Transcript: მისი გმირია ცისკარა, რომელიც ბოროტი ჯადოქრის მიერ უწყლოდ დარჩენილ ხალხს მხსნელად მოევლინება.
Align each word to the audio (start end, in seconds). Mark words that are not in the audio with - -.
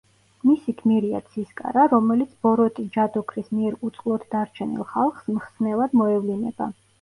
მისი 0.49 0.73
გმირია 0.77 1.19
ცისკარა, 1.33 1.83
რომელიც 1.91 2.31
ბოროტი 2.47 2.85
ჯადოქრის 2.95 3.51
მიერ 3.59 3.77
უწყლოდ 3.91 4.25
დარჩენილ 4.33 4.89
ხალხს 4.95 5.31
მხსნელად 5.37 5.97
მოევლინება. 6.03 6.73